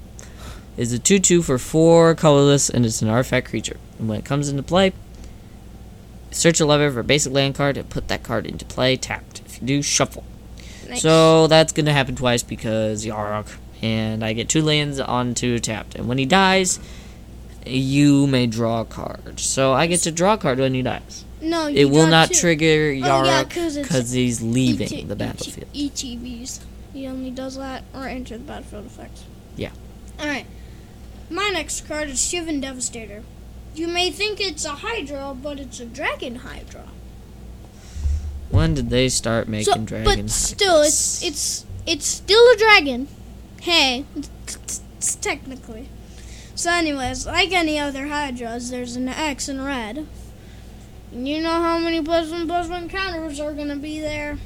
Is 0.76 0.94
a 0.94 1.00
2 1.00 1.20
2 1.20 1.42
for 1.42 1.58
4 1.58 2.16
colorless, 2.16 2.70
and 2.70 2.86
it's 2.86 3.02
an 3.02 3.10
artifact 3.10 3.50
creature. 3.50 3.78
And 3.98 4.08
when 4.08 4.20
it 4.20 4.26
comes 4.26 4.50
into 4.50 4.64
play, 4.64 4.94
search 6.32 6.60
a 6.60 6.66
lever 6.66 6.92
for 6.92 7.00
a 7.00 7.04
basic 7.04 7.34
land 7.34 7.56
card 7.56 7.78
and 7.78 7.90
put 7.90 8.08
that 8.10 8.24
card 8.24 8.46
into 8.46 8.66
play 8.66 8.96
tapped. 8.96 9.42
If 9.46 9.62
you 9.62 9.68
do, 9.68 9.82
shuffle. 9.82 10.24
Nice. 10.88 11.02
So 11.02 11.48
that's 11.48 11.74
going 11.74 11.86
to 11.88 11.94
happen 11.94 12.16
twice 12.16 12.44
because 12.44 13.06
Yarok. 13.06 13.58
And 13.82 14.24
I 14.24 14.34
get 14.34 14.50
two 14.50 14.62
lands 14.62 15.00
onto 15.00 15.60
tapped. 15.60 15.96
And 15.96 16.08
when 16.08 16.18
he 16.18 16.26
dies, 16.26 16.80
you 17.70 18.28
may 18.28 18.48
draw 18.48 18.82
a 18.82 18.86
card. 18.86 19.40
So 19.40 19.74
I 19.74 19.88
get 19.88 20.02
to 20.02 20.12
draw 20.12 20.34
a 20.34 20.38
card 20.38 20.60
when 20.60 20.74
he 20.74 20.82
dies. 20.82 21.24
no, 21.42 21.68
It 21.68 21.86
will 21.86 22.08
not 22.08 22.30
two. 22.30 22.36
trigger 22.36 22.90
Oh, 22.90 23.24
yeah, 23.24 23.44
Yarok 23.44 23.50
'cause 23.50 23.76
it's 23.78 23.88
because 23.88 24.12
he's 24.12 24.42
leaving 24.42 24.92
ET 24.92 25.08
the 25.08 25.16
battlefield. 25.16 25.68
ETBs. 25.74 26.60
He 26.94 27.08
only 27.08 27.30
does 27.32 27.58
that 27.58 27.84
or 27.94 28.08
enter 28.08 28.38
the 28.38 28.44
battlefield 28.44 28.86
effects. 28.88 29.24
Yeah. 29.56 29.72
Alright. 30.20 30.46
My 31.30 31.50
next 31.54 31.88
card 31.88 32.10
is 32.10 32.20
Shivan 32.20 32.62
Devastator. 32.62 33.24
You 33.76 33.88
may 33.88 34.10
think 34.10 34.40
it's 34.42 34.66
a 34.66 34.70
Hydra, 34.70 35.36
but 35.40 35.60
it's 35.60 35.80
a 35.80 35.86
Dragon 35.86 36.38
Hydra. 36.38 36.86
When 38.50 38.74
did 38.74 38.90
they 38.90 39.10
start 39.10 39.48
making 39.48 39.74
so, 39.74 39.80
dragons? 39.82 40.16
But 40.16 40.32
still, 40.32 40.82
it's 40.82 41.22
it's 41.22 41.66
it's 41.86 42.06
still 42.08 42.44
a 42.54 42.56
dragon. 42.58 43.08
Hey, 43.62 44.06
it's, 44.16 44.82
it's 44.98 45.16
technically. 45.16 45.90
So, 46.58 46.72
anyways, 46.72 47.28
like 47.28 47.52
any 47.52 47.78
other 47.78 48.08
Hydras, 48.08 48.72
there's 48.72 48.96
an 48.96 49.08
X 49.08 49.48
in 49.48 49.64
red. 49.64 50.08
And 51.12 51.28
you 51.28 51.40
know 51.40 51.62
how 51.62 51.78
many 51.78 52.02
plus 52.02 52.32
one 52.32 52.48
plus 52.48 52.68
one 52.68 52.90
counters 52.90 53.40
are 53.40 53.54
gonna 53.54 53.76
be 53.76 54.00
there. 54.00 54.40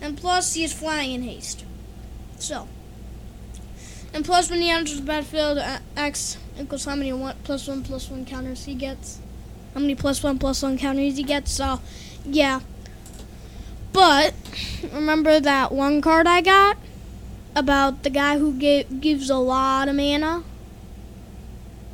And 0.00 0.16
plus, 0.16 0.54
he 0.54 0.62
is 0.62 0.72
flying 0.72 1.14
in 1.14 1.22
haste. 1.24 1.64
So. 2.38 2.68
And 4.14 4.24
plus, 4.24 4.48
when 4.48 4.60
he 4.60 4.70
enters 4.70 5.00
the 5.00 5.02
battlefield, 5.02 5.58
uh, 5.58 5.80
X 5.96 6.38
equals 6.60 6.84
how 6.84 6.94
many 6.94 7.12
one, 7.12 7.34
plus 7.42 7.66
one 7.66 7.82
plus 7.82 8.08
one 8.08 8.24
counters 8.24 8.64
he 8.64 8.76
gets. 8.76 9.18
How 9.74 9.80
many 9.80 9.96
plus 9.96 10.22
one 10.22 10.38
plus 10.38 10.62
one 10.62 10.78
counters 10.78 11.16
he 11.16 11.24
gets. 11.24 11.50
So, 11.50 11.80
yeah. 12.24 12.60
But 13.92 14.32
remember 14.92 15.40
that 15.40 15.72
one 15.72 16.00
card 16.00 16.28
I 16.28 16.40
got 16.40 16.78
about 17.56 18.04
the 18.04 18.10
guy 18.10 18.38
who 18.38 18.52
gave, 18.52 19.00
gives 19.00 19.28
a 19.28 19.38
lot 19.38 19.88
of 19.88 19.96
mana, 19.96 20.44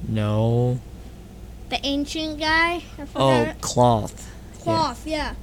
No. 0.09 0.80
the 1.71 1.80
ancient 1.85 2.38
guy. 2.38 2.82
Oh, 3.16 3.52
Klauth. 3.61 4.26
Klauth. 4.59 5.06
Yeah. 5.06 5.35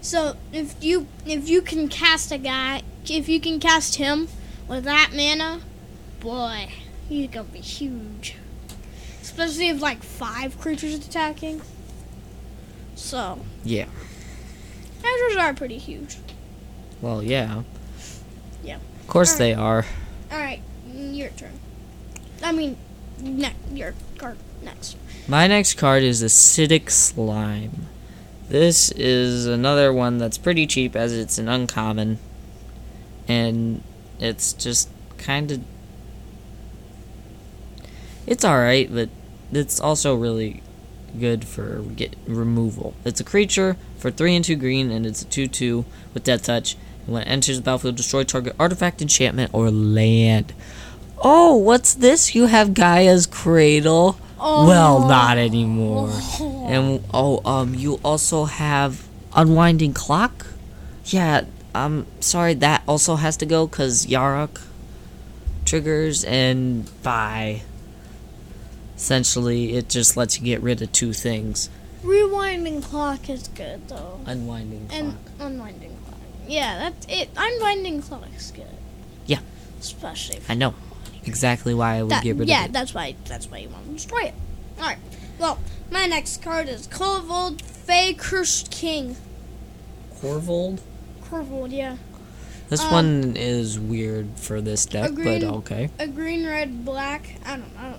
So 0.00 0.36
if 0.52 0.74
you 0.82 1.06
if 1.24 1.48
you 1.48 1.62
can 1.62 1.88
cast 1.88 2.30
a 2.32 2.38
guy, 2.38 2.82
if 3.08 3.28
you 3.28 3.40
can 3.40 3.58
cast 3.60 3.96
him 3.96 4.28
with 4.68 4.84
that 4.84 5.10
mana, 5.14 5.60
boy, 6.20 6.68
he's 7.08 7.30
gonna 7.30 7.44
be 7.48 7.60
huge. 7.60 8.36
Especially 9.22 9.68
if 9.68 9.80
like 9.80 10.02
five 10.02 10.58
creatures 10.60 10.94
attacking. 10.94 11.62
So 12.94 13.40
Yeah. 13.64 13.86
Hydras 15.02 15.36
are 15.36 15.54
pretty 15.54 15.78
huge. 15.78 16.18
Well, 17.00 17.22
yeah. 17.22 17.62
Yeah. 18.62 18.76
Of 19.00 19.06
course 19.08 19.32
Alright. 19.32 19.38
they 19.38 19.54
are. 19.54 19.86
All 20.30 20.38
right, 20.38 20.60
your 20.92 21.30
turn. 21.30 21.58
I 22.42 22.52
mean, 22.52 22.76
ne- 23.20 23.54
your 23.72 23.94
card 24.18 24.38
next. 24.62 24.96
My 25.28 25.46
next 25.46 25.74
card 25.74 26.02
is 26.02 26.22
Acidic 26.22 26.90
Slime. 26.90 27.86
This 28.48 28.90
is 28.92 29.46
another 29.46 29.92
one 29.92 30.18
that's 30.18 30.38
pretty 30.38 30.66
cheap 30.66 30.94
as 30.94 31.16
it's 31.16 31.38
an 31.38 31.48
uncommon. 31.48 32.18
And 33.28 33.82
it's 34.18 34.52
just 34.52 34.88
kind 35.18 35.50
of. 35.52 35.60
It's 38.26 38.44
alright, 38.44 38.92
but 38.92 39.08
it's 39.52 39.80
also 39.80 40.14
really 40.14 40.62
good 41.18 41.44
for 41.44 41.82
get 41.96 42.16
removal. 42.26 42.94
It's 43.04 43.20
a 43.20 43.24
creature 43.24 43.76
for 43.98 44.10
3 44.10 44.36
and 44.36 44.44
2 44.44 44.56
green, 44.56 44.90
and 44.90 45.06
it's 45.06 45.22
a 45.22 45.26
2 45.26 45.46
2 45.48 45.84
with 46.14 46.24
Death 46.24 46.44
Touch. 46.44 46.76
And 47.04 47.14
when 47.14 47.22
it 47.22 47.28
enters 47.28 47.56
the 47.56 47.62
battlefield, 47.62 47.96
destroy 47.96 48.24
target 48.24 48.54
artifact, 48.58 49.02
enchantment, 49.02 49.50
or 49.52 49.70
land. 49.70 50.52
Oh, 51.24 51.56
what's 51.56 51.94
this? 51.94 52.34
You 52.34 52.46
have 52.46 52.74
Gaia's 52.74 53.26
Cradle. 53.26 54.18
Oh. 54.40 54.66
Well, 54.66 55.06
not 55.06 55.38
anymore. 55.38 56.12
And 56.62 57.04
oh, 57.12 57.42
um, 57.44 57.74
you 57.74 58.00
also 58.02 58.44
have 58.44 59.06
unwinding 59.34 59.92
clock. 59.92 60.46
Yeah, 61.04 61.44
I'm 61.74 62.06
sorry 62.20 62.54
that 62.54 62.82
also 62.88 63.16
has 63.16 63.36
to 63.38 63.46
go 63.46 63.66
because 63.66 64.06
Yarok 64.06 64.62
triggers 65.66 66.24
and 66.24 66.88
by 67.02 67.62
essentially 68.96 69.74
it 69.74 69.90
just 69.90 70.16
lets 70.16 70.38
you 70.38 70.46
get 70.46 70.62
rid 70.62 70.80
of 70.80 70.92
two 70.92 71.12
things. 71.12 71.68
Rewinding 72.02 72.82
clock 72.82 73.28
is 73.28 73.48
good 73.48 73.86
though. 73.88 74.20
Unwinding 74.24 74.88
clock. 74.88 74.98
And 74.98 75.18
unwinding 75.40 75.96
clock. 76.06 76.20
Yeah, 76.48 76.78
that's 76.78 77.06
it. 77.06 77.28
Unwinding 77.36 78.00
clock 78.00 78.28
is 78.34 78.50
good. 78.50 78.64
Yeah. 79.26 79.40
Especially. 79.78 80.40
I 80.48 80.54
know 80.54 80.74
exactly 81.24 81.74
why 81.74 81.96
I 81.96 82.02
would 82.02 82.10
That, 82.12 82.22
get 82.24 82.36
rid 82.36 82.48
yeah, 82.48 82.60
of 82.60 82.64
it. 82.64 82.68
Yeah, 82.68 82.72
that's 82.72 82.94
why. 82.94 83.14
That's 83.26 83.50
why 83.50 83.58
you 83.58 83.68
want 83.68 83.86
to 83.86 83.92
destroy 83.92 84.22
it. 84.24 84.34
All 84.78 84.84
right. 84.84 84.98
Well, 85.38 85.58
my 85.90 86.06
next 86.06 86.42
card 86.42 86.68
is 86.68 86.86
Korvold 86.86 87.60
Fae-Cursed 87.62 88.70
King. 88.70 89.16
Korvold. 90.20 90.80
Korvold, 91.24 91.72
yeah. 91.72 91.96
This 92.68 92.80
Um, 92.80 92.90
one 92.92 93.36
is 93.36 93.78
weird 93.78 94.28
for 94.36 94.60
this 94.60 94.86
deck, 94.86 95.12
but 95.14 95.42
okay. 95.42 95.90
A 95.98 96.06
green, 96.06 96.46
red, 96.46 96.84
black. 96.84 97.36
I 97.44 97.56
don't 97.56 97.74
know. 97.74 97.94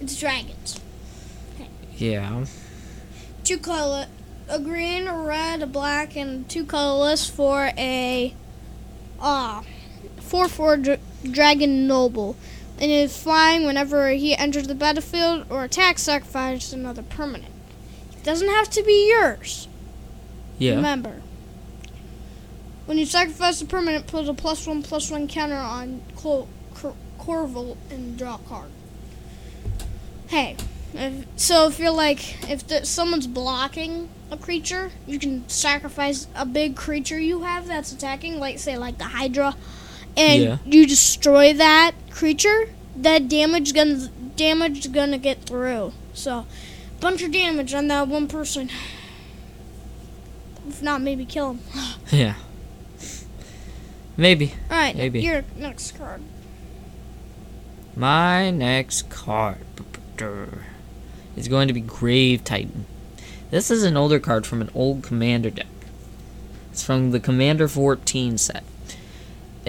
It's 0.00 0.18
dragons. 0.18 0.80
Yeah. 1.96 2.46
Two 3.44 3.58
color, 3.58 4.06
a 4.48 4.58
green, 4.58 5.06
a 5.06 5.18
red, 5.18 5.60
a 5.62 5.66
black, 5.66 6.16
and 6.16 6.48
two 6.48 6.64
colorless 6.64 7.28
for 7.28 7.72
a 7.76 8.34
uh 9.20 9.62
four 10.18 10.48
four 10.48 10.78
dragon 11.28 11.86
noble. 11.86 12.36
And 12.78 12.90
is 12.90 13.14
flying 13.14 13.66
whenever 13.66 14.10
he 14.10 14.34
enters 14.34 14.66
the 14.66 14.74
battlefield 14.74 15.44
or 15.50 15.64
attacks, 15.64 16.02
sacrifice 16.02 16.72
another 16.72 17.02
permanent. 17.02 17.52
It 18.12 18.24
doesn't 18.24 18.48
have 18.48 18.70
to 18.70 18.82
be 18.82 19.10
yours. 19.10 19.68
Yeah. 20.58 20.76
Remember, 20.76 21.20
when 22.86 22.96
you 22.96 23.04
sacrifice 23.04 23.60
a 23.60 23.66
permanent, 23.66 24.06
put 24.06 24.28
a 24.28 24.34
plus 24.34 24.66
one 24.66 24.82
plus 24.82 25.10
one 25.10 25.28
counter 25.28 25.56
on 25.56 26.00
Cor- 26.16 26.48
Cor- 26.74 26.96
Corval 27.18 27.76
and 27.90 28.16
draw 28.16 28.36
a 28.36 28.38
card. 28.38 28.70
Hey, 30.28 30.56
if, 30.94 31.26
so 31.36 31.68
if 31.68 31.78
you're 31.78 31.90
like, 31.90 32.50
if 32.50 32.66
the, 32.66 32.84
someone's 32.86 33.26
blocking 33.26 34.08
a 34.30 34.36
creature, 34.36 34.90
you 35.06 35.18
can 35.18 35.48
sacrifice 35.48 36.28
a 36.34 36.46
big 36.46 36.76
creature 36.76 37.18
you 37.18 37.42
have 37.42 37.66
that's 37.66 37.92
attacking, 37.92 38.38
like 38.38 38.58
say 38.58 38.76
like 38.78 38.98
the 38.98 39.04
Hydra, 39.04 39.54
and 40.16 40.42
Yeah. 40.42 40.56
you 40.64 40.86
destroy 40.86 41.52
that 41.54 41.92
creature. 42.10 42.68
That 42.96 43.28
damage 43.28 43.72
gonna 43.74 44.08
damage 44.36 44.92
gonna 44.92 45.18
get 45.18 45.44
through. 45.44 45.92
So, 46.14 46.46
bunch 47.00 47.22
of 47.22 47.32
damage 47.32 47.72
on 47.74 47.88
that 47.88 48.08
one 48.08 48.26
person. 48.28 48.70
If 50.68 50.82
not, 50.82 51.00
maybe 51.02 51.24
kill 51.24 51.52
him. 51.52 51.60
Yeah. 52.10 52.34
Maybe. 54.16 54.54
All 54.70 54.76
right, 54.76 54.94
Maybe. 54.96 55.20
your 55.22 55.44
next 55.56 55.96
card. 55.96 56.20
My 57.96 58.50
next 58.50 59.08
card 59.08 59.58
is 61.36 61.48
going 61.48 61.68
to 61.68 61.74
be 61.74 61.80
Grave 61.80 62.44
Titan. 62.44 62.84
This 63.50 63.70
is 63.70 63.82
an 63.84 63.96
older 63.96 64.18
card 64.18 64.46
from 64.46 64.60
an 64.60 64.70
old 64.74 65.02
Commander 65.02 65.50
deck. 65.50 65.66
It's 66.70 66.82
from 66.84 67.10
the 67.12 67.20
Commander 67.20 67.66
14 67.68 68.36
set. 68.36 68.62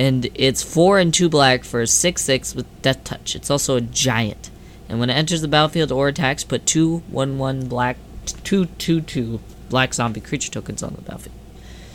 And 0.02 0.32
it's 0.34 0.64
4 0.64 0.98
and 0.98 1.14
2 1.14 1.30
black 1.30 1.64
for 1.64 1.80
a 1.80 1.86
6 1.86 2.22
6 2.24 2.56
with 2.56 2.66
Death 2.82 3.04
Touch. 3.04 3.36
It's 3.36 3.52
also 3.52 3.76
a 3.76 3.82
giant. 3.82 4.50
And 4.90 5.00
when 5.00 5.12
it 5.12 5.14
enters 5.14 5.42
the 5.42 5.48
battlefield 5.48 5.92
or 5.92 6.08
attacks, 6.08 6.44
put 6.44 6.66
2 6.66 7.04
1 7.10 7.38
1 7.38 7.68
black 7.68 7.98
2 8.44 8.66
2 8.66 9.02
2 9.02 9.40
black 9.70 9.94
zombie 9.94 10.20
creature 10.20 10.50
tokens 10.50 10.82
on 10.82 10.96
the 10.96 11.04
battlefield. 11.04 11.36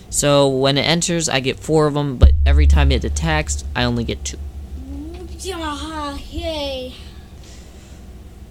So 0.09 0.49
when 0.49 0.79
it 0.79 0.83
enters, 0.83 1.29
I 1.29 1.40
get 1.40 1.59
4 1.59 1.88
of 1.88 1.95
them, 1.95 2.16
but 2.16 2.31
every 2.47 2.69
time 2.69 2.92
it 2.92 3.03
attacks, 3.03 3.64
I 3.75 3.83
only 3.83 4.05
get 4.05 4.25
2. 4.25 4.38
Yeah, 5.40 6.16
yay. 6.31 6.95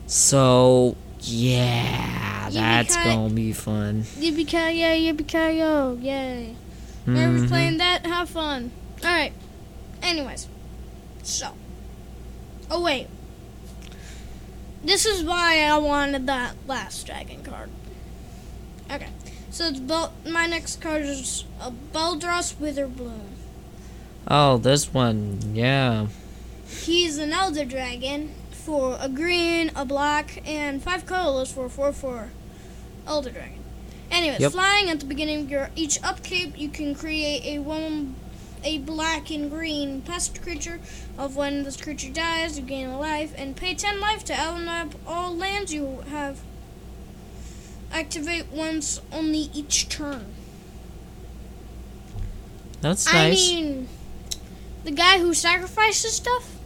So 0.05 0.97
yeah, 1.21 2.49
that's 2.51 2.97
gonna 2.97 3.33
be 3.33 3.53
fun. 3.53 4.03
Yippee-ki-yay, 4.19 5.13
yippee-ki-yo, 5.13 5.97
yay. 6.01 6.55
Whoever's 7.05 7.43
Mhm. 7.43 7.47
playing 7.47 7.77
that, 7.77 8.05
have 8.05 8.27
fun. 8.29 8.71
Alright, 9.03 9.33
anyways. 10.01 10.47
So. 11.23 11.49
Oh, 12.69 12.81
wait. 12.81 13.07
This 14.83 15.05
is 15.05 15.23
why 15.23 15.61
I 15.63 15.77
wanted 15.77 16.27
that 16.27 16.55
last 16.67 17.05
dragon 17.07 17.43
card. 17.43 17.69
Okay, 18.91 19.07
so 19.49 19.65
it's 19.65 19.79
Bel- 19.79 20.13
my 20.29 20.45
next 20.45 20.79
card 20.79 21.01
is 21.01 21.43
a 21.59 21.71
Beledros 21.71 22.53
Witherbloom. 22.55 23.29
Oh, 24.27 24.57
this 24.57 24.93
one, 24.93 25.39
yeah. 25.55 26.07
He's 26.67 27.17
an 27.17 27.31
Elder 27.33 27.65
Dragon 27.65 28.33
for 28.51 28.97
a 28.99 29.09
green, 29.09 29.71
a 29.75 29.85
black, 29.85 30.41
and 30.47 30.81
five 30.83 31.05
colorless 31.07 31.51
for 31.51 31.65
a 31.65 31.69
4 31.69 31.91
4 31.91 32.29
Elder 33.07 33.31
Dragon. 33.31 33.59
Anyways, 34.11 34.39
Yep. 34.39 34.51
flying 34.51 34.89
at 34.89 34.99
the 34.99 35.05
beginning 35.07 35.41
of 35.41 35.49
your 35.49 35.69
each 35.75 36.01
upkeep, 36.03 36.57
you 36.59 36.69
can 36.69 36.93
create 36.93 37.43
a 37.45 37.59
one, 37.59 38.15
a 38.65 38.79
black 38.79 39.29
and 39.29 39.49
green 39.49 40.01
pest 40.01 40.41
creature. 40.41 40.81
Of 41.17 41.37
when 41.37 41.63
this 41.63 41.77
creature 41.77 42.11
dies, 42.11 42.59
you 42.59 42.65
gain 42.65 42.87
a 42.87 42.99
life 42.99 43.33
and 43.37 43.55
pay 43.55 43.75
10 43.75 44.01
life 44.01 44.25
to 44.25 44.33
untap 44.33 44.93
all 45.07 45.33
lands 45.33 45.73
you 45.73 46.03
have. 46.09 46.41
Activate 47.91 48.51
once 48.51 48.99
only 49.13 49.49
each 49.53 49.87
turn. 49.87 50.33
That's 52.81 53.07
I 53.07 53.29
nice. 53.29 53.51
mean, 53.51 53.87
the 54.83 54.91
guy 54.91 55.19
who 55.19 55.33
sacrifices 55.33 56.13
stuff 56.13 56.57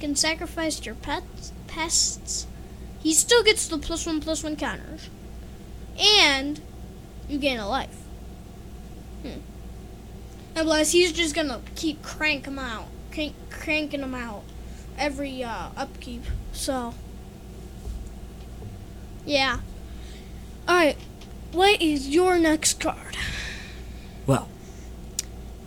can 0.00 0.14
sacrifice 0.16 0.84
your 0.84 0.94
pets, 0.96 1.52
pests. 1.66 2.46
He 3.00 3.14
still 3.14 3.42
gets 3.42 3.66
the 3.68 3.78
plus 3.78 4.04
one 4.04 4.20
plus 4.20 4.44
one 4.44 4.56
counters, 4.56 5.08
and 5.98 6.60
you 7.28 7.38
gain 7.38 7.58
a 7.58 7.68
life. 7.68 7.96
Hmm. 9.22 9.40
And 10.54 10.66
plus, 10.66 10.92
he's 10.92 11.12
just 11.12 11.34
gonna 11.34 11.60
keep 11.74 12.02
crank 12.02 12.46
'em 12.46 12.58
out, 12.58 12.86
crank, 13.12 13.34
cranking 13.50 14.00
them 14.00 14.14
out 14.14 14.42
every 14.98 15.42
uh, 15.42 15.68
upkeep. 15.76 16.22
So, 16.52 16.94
yeah. 19.24 19.60
All 20.68 20.74
right, 20.76 20.96
what 21.52 21.80
is 21.80 22.08
your 22.08 22.38
next 22.38 22.80
card? 22.80 23.16
well, 24.26 24.48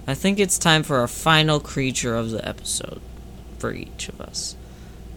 I 0.07 0.13
think 0.13 0.39
it's 0.39 0.57
time 0.57 0.83
for 0.83 0.97
our 0.97 1.07
final 1.07 1.59
creature 1.59 2.15
of 2.15 2.31
the 2.31 2.47
episode 2.47 3.01
for 3.57 3.73
each 3.73 4.09
of 4.09 4.19
us. 4.21 4.55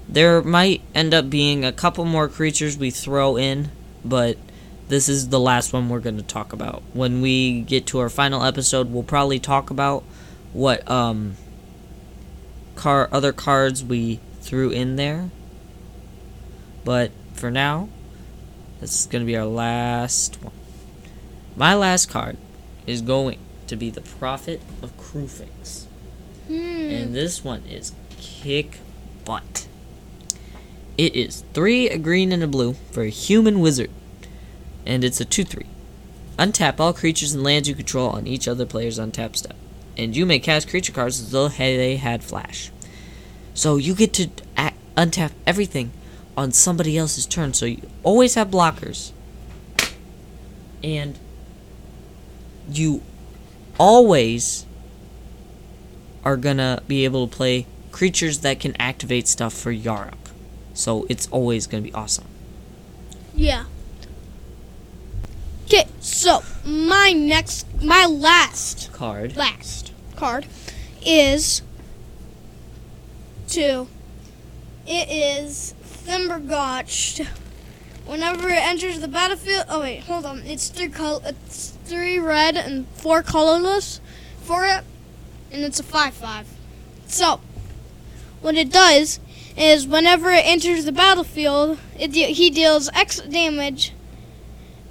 There 0.08 0.42
might 0.42 0.82
end 0.94 1.12
up 1.12 1.28
being 1.28 1.64
a 1.64 1.72
couple 1.72 2.04
more 2.04 2.28
creatures 2.28 2.78
we 2.78 2.90
throw 2.90 3.36
in, 3.36 3.70
but 4.04 4.38
this 4.88 5.08
is 5.08 5.28
the 5.28 5.40
last 5.40 5.72
one 5.72 5.88
we're 5.88 6.00
going 6.00 6.16
to 6.16 6.22
talk 6.22 6.52
about. 6.52 6.82
When 6.92 7.20
we 7.20 7.62
get 7.62 7.86
to 7.88 7.98
our 7.98 8.08
final 8.08 8.44
episode, 8.44 8.90
we'll 8.90 9.02
probably 9.02 9.38
talk 9.38 9.70
about 9.70 10.04
what 10.52 10.88
um 10.90 11.36
car 12.76 13.08
other 13.10 13.32
cards 13.32 13.84
we 13.84 14.20
threw 14.40 14.70
in 14.70 14.96
there. 14.96 15.30
But 16.84 17.10
for 17.34 17.50
now, 17.50 17.88
this 18.80 19.00
is 19.00 19.06
going 19.06 19.22
to 19.22 19.26
be 19.26 19.36
our 19.36 19.46
last 19.46 20.42
one. 20.42 20.54
My 21.56 21.74
last 21.74 22.06
card 22.06 22.36
is 22.86 23.02
going 23.02 23.38
to 23.66 23.76
be 23.76 23.90
the 23.90 24.02
Prophet 24.02 24.60
of 24.82 24.96
Kruphix. 24.96 25.86
Hmm. 26.46 26.54
And 26.54 27.14
this 27.14 27.42
one 27.42 27.62
is 27.68 27.92
kick 28.18 28.78
butt. 29.24 29.66
It 30.96 31.16
is 31.16 31.44
three, 31.52 31.88
a 31.90 31.98
green, 31.98 32.32
and 32.32 32.42
a 32.42 32.46
blue 32.46 32.74
for 32.92 33.02
a 33.02 33.10
human 33.10 33.60
wizard. 33.60 33.90
And 34.86 35.04
it's 35.04 35.20
a 35.20 35.24
2 35.24 35.44
3. 35.44 35.66
Untap 36.38 36.78
all 36.78 36.92
creatures 36.92 37.34
and 37.34 37.42
lands 37.42 37.68
you 37.68 37.74
control 37.74 38.10
on 38.10 38.26
each 38.26 38.46
other 38.46 38.66
player's 38.66 38.98
untap 38.98 39.36
step. 39.36 39.56
And 39.96 40.14
you 40.14 40.26
may 40.26 40.38
cast 40.38 40.68
creature 40.68 40.92
cards 40.92 41.20
as 41.20 41.30
though 41.30 41.48
they 41.48 41.96
had 41.96 42.22
flash. 42.22 42.70
So 43.54 43.76
you 43.76 43.94
get 43.94 44.12
to 44.14 44.28
act, 44.56 44.76
untap 44.96 45.32
everything 45.46 45.92
on 46.36 46.52
somebody 46.52 46.98
else's 46.98 47.26
turn. 47.26 47.54
So 47.54 47.66
you 47.66 47.82
always 48.02 48.34
have 48.34 48.48
blockers. 48.48 49.12
And 50.84 51.18
you 52.70 53.02
always 53.78 54.66
are 56.24 56.36
gonna 56.36 56.82
be 56.86 57.04
able 57.04 57.26
to 57.26 57.34
play 57.34 57.66
creatures 57.92 58.40
that 58.40 58.60
can 58.60 58.76
activate 58.78 59.26
stuff 59.26 59.54
for 59.54 59.72
Yarok. 59.72 60.14
So 60.74 61.06
it's 61.08 61.26
always 61.28 61.66
gonna 61.66 61.82
be 61.82 61.94
awesome. 61.94 62.26
Yeah. 63.34 63.64
Okay, 65.66 65.88
so 65.98 66.44
my 66.64 67.12
next, 67.12 67.66
my 67.82 68.06
last, 68.06 68.92
Card. 68.92 69.36
last 69.36 69.92
card 70.14 70.46
is 71.04 71.60
two. 73.48 73.88
It 74.86 75.08
is 75.10 75.74
Thimbergotch. 75.82 77.26
Whenever 78.06 78.48
it 78.48 78.62
enters 78.62 79.00
the 79.00 79.08
battlefield, 79.08 79.64
oh 79.68 79.80
wait, 79.80 80.04
hold 80.04 80.24
on. 80.24 80.42
It's 80.42 80.68
three 80.68 80.88
col- 80.88 81.22
It's 81.24 81.70
three 81.84 82.20
red 82.20 82.56
and 82.56 82.86
four 82.94 83.24
colorless 83.24 84.00
for 84.42 84.64
it, 84.64 84.84
and 85.50 85.64
it's 85.64 85.80
a 85.80 85.82
five-five. 85.82 86.46
So, 87.08 87.40
what 88.40 88.54
it 88.54 88.70
does 88.70 89.18
is 89.56 89.84
whenever 89.84 90.30
it 90.30 90.46
enters 90.46 90.84
the 90.84 90.92
battlefield, 90.92 91.78
it 91.98 92.12
de- 92.12 92.32
he 92.32 92.50
deals 92.50 92.88
X 92.94 93.18
damage 93.18 93.92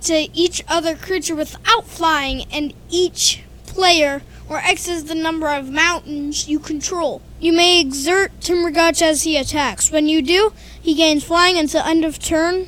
to 0.06 0.28
each 0.34 0.63
other 0.68 0.96
creature 0.96 1.36
without 1.36 1.86
flying, 1.86 2.46
and 2.52 2.74
each 2.89 3.44
player 3.68 4.22
or 4.48 4.58
X 4.58 4.88
is 4.88 5.06
the 5.06 5.15
number 5.15 5.50
of 5.50 5.70
mountains 5.70 6.48
you 6.48 6.60
control. 6.60 7.22
You 7.39 7.52
may 7.52 7.80
exert 7.80 8.39
Timbergotch 8.39 9.02
as 9.02 9.24
he 9.24 9.38
attacks. 9.38 9.91
When 9.91 10.08
you 10.08 10.22
do, 10.22 10.54
he 10.82 10.94
gains 10.96 11.24
flying 11.24 11.58
until 11.58 11.82
end 11.82 12.06
of 12.06 12.20
turn. 12.20 12.68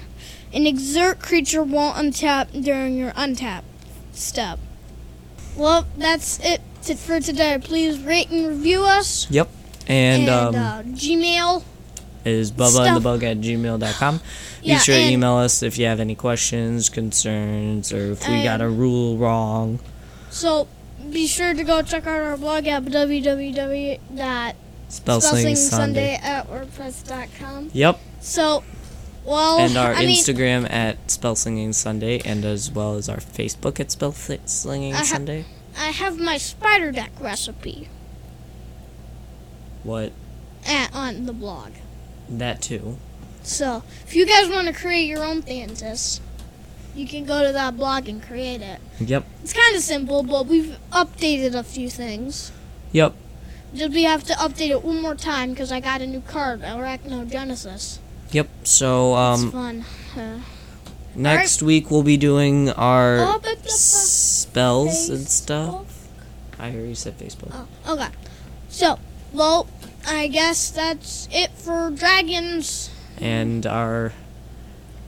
An 0.53 0.65
exert 0.65 1.19
creature 1.19 1.63
won't 1.63 1.97
untap 1.97 2.63
during 2.63 2.97
your 2.97 3.11
untap 3.11 3.63
step. 4.11 4.59
Well, 5.55 5.87
that's 5.97 6.39
it 6.39 6.61
for 6.97 7.19
today. 7.19 7.59
Please 7.61 7.99
rate 7.99 8.29
and 8.29 8.47
review 8.47 8.83
us. 8.83 9.29
Yep. 9.29 9.49
And, 9.87 10.29
um, 10.29 10.55
uh, 10.55 10.83
Gmail. 10.83 11.63
Is 12.27 12.51
bubba 12.51 12.61
and 12.65 12.71
stuff. 12.71 12.93
the 12.95 12.99
bug 13.01 13.23
at 13.23 13.37
gmail.com. 13.37 14.17
Be 14.17 14.23
Yeah, 14.61 14.77
sure 14.79 14.95
to 14.95 15.01
email 15.01 15.35
us 15.35 15.63
if 15.63 15.77
you 15.77 15.85
have 15.85 15.99
any 15.99 16.15
questions, 16.15 16.89
concerns, 16.89 17.91
or 17.93 18.11
if 18.11 18.27
we 18.27 18.43
got 18.43 18.61
a 18.61 18.69
rule 18.69 19.17
wrong. 19.17 19.79
So 20.29 20.67
be 21.11 21.25
sure 21.27 21.53
to 21.53 21.63
go 21.63 21.81
check 21.81 22.05
out 22.05 22.21
our 22.21 22.37
blog 22.37 22.67
at 22.67 22.83
Spellsling 22.83 24.01
Sunday. 25.57 26.17
www.spellslingsunday 26.17 26.21
at 26.23 26.47
wordpress.com. 26.49 27.69
Yep. 27.73 27.99
So, 28.21 28.63
well, 29.25 29.59
and 29.59 29.77
our 29.77 29.93
I 29.93 30.05
mean, 30.05 30.17
Instagram 30.17 30.69
at 30.71 31.07
Spellslinging 31.07 31.73
Sunday, 31.73 32.19
and 32.25 32.43
as 32.45 32.71
well 32.71 32.95
as 32.95 33.07
our 33.09 33.17
Facebook 33.17 33.79
at 33.79 33.87
Spellslinging 33.89 34.93
I 34.93 34.97
ha- 34.97 35.03
Sunday. 35.03 35.45
I 35.77 35.91
have 35.91 36.19
my 36.19 36.37
spider 36.37 36.91
deck 36.91 37.11
recipe 37.19 37.87
What? 39.83 40.11
at, 40.65 40.93
on 40.93 41.25
the 41.27 41.33
blog. 41.33 41.71
That 42.29 42.61
too. 42.61 42.97
So, 43.43 43.83
if 44.05 44.15
you 44.15 44.25
guys 44.25 44.49
want 44.49 44.67
to 44.67 44.73
create 44.73 45.05
your 45.07 45.23
own 45.23 45.41
Thantis, 45.41 46.19
you 46.95 47.07
can 47.07 47.25
go 47.25 47.45
to 47.45 47.53
that 47.53 47.77
blog 47.77 48.09
and 48.09 48.21
create 48.21 48.61
it. 48.61 48.79
Yep. 48.99 49.25
It's 49.43 49.53
kind 49.53 49.75
of 49.75 49.81
simple, 49.81 50.23
but 50.23 50.47
we've 50.47 50.77
updated 50.91 51.53
a 51.53 51.63
few 51.63 51.89
things. 51.89 52.51
Yep. 52.91 53.13
Just 53.73 53.93
we 53.93 54.03
have 54.03 54.23
to 54.25 54.33
update 54.33 54.69
it 54.69 54.83
one 54.83 55.01
more 55.01 55.15
time 55.15 55.51
because 55.51 55.71
I 55.71 55.79
got 55.79 56.01
a 56.01 56.07
new 56.07 56.21
card, 56.21 56.61
Arachnogenesis. 56.61 57.99
Yep. 58.31 58.49
So 58.63 59.13
It's 59.33 59.43
um, 59.43 59.51
fun. 59.51 59.85
Uh, 60.15 60.39
next 61.15 61.61
week 61.61 61.89
we'll 61.91 62.03
be 62.03 62.17
doing 62.17 62.69
our 62.71 63.19
Oh, 63.19 63.39
but 63.41 63.57
the- 63.57 63.63
the 63.63 63.69
spells 63.69 65.09
and 65.09 65.27
stuff. 65.27 66.07
I 66.59 66.71
hear 66.71 66.85
you 66.85 66.95
said 66.95 67.17
Facebook. 67.19 67.51
Oh, 67.85 67.93
okay. 67.93 68.09
So, 68.69 68.99
well, 69.31 69.67
I 70.07 70.27
guess 70.27 70.71
that's 70.71 71.27
it 71.31 71.51
for 71.51 71.91
dragons. 71.91 72.89
And 73.19 73.65
our 73.65 74.13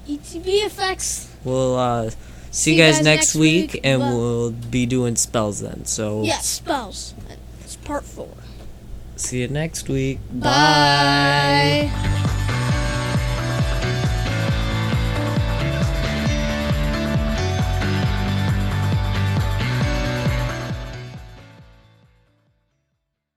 ETB 0.07 0.65
effects. 0.65 1.33
we'll 1.43 1.75
uh, 1.77 2.09
see, 2.51 2.75
you 2.75 2.83
guys, 2.83 3.01
next 3.01 3.35
week, 3.35 3.79
and 3.83 4.01
we'll 4.01 4.51
be 4.51 4.85
doing 4.85 5.15
spells 5.15 5.61
then. 5.61 5.85
So 5.85 6.23
Yes, 6.23 6.45
spells. 6.47 7.13
It's 7.63 7.75
part 7.77 8.03
four. 8.03 8.29
see 9.15 9.41
you 9.41 9.47
next 9.47 9.87
week. 9.89 10.19
Bye. 10.33 12.25